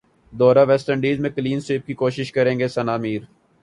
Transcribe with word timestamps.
دورہ 0.33 0.63
West 0.67 0.89
Indies 0.89 1.19
میں 1.19 1.29
clean 1.29 1.59
sweep 1.61 1.85
کی 1.87 1.93
کوشش 1.93 2.31
کرینگے 2.31 2.67
ثناء 2.67 2.97
میر 2.97 3.21